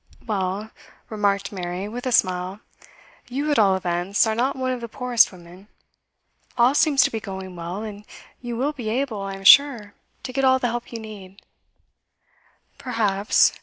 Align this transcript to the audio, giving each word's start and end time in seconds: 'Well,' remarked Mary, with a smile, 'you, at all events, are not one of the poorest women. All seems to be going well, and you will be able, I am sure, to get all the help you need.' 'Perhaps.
'Well,' 0.25 0.71
remarked 1.11 1.51
Mary, 1.51 1.87
with 1.87 2.07
a 2.07 2.11
smile, 2.11 2.61
'you, 3.29 3.51
at 3.51 3.59
all 3.59 3.75
events, 3.75 4.25
are 4.25 4.33
not 4.33 4.55
one 4.55 4.71
of 4.71 4.81
the 4.81 4.87
poorest 4.89 5.31
women. 5.31 5.67
All 6.57 6.73
seems 6.73 7.03
to 7.03 7.11
be 7.11 7.19
going 7.19 7.55
well, 7.55 7.83
and 7.83 8.03
you 8.41 8.57
will 8.57 8.73
be 8.73 8.89
able, 8.89 9.21
I 9.21 9.35
am 9.35 9.43
sure, 9.43 9.93
to 10.23 10.33
get 10.33 10.43
all 10.43 10.57
the 10.57 10.69
help 10.69 10.91
you 10.91 10.99
need.' 10.99 11.39
'Perhaps. 12.79 13.53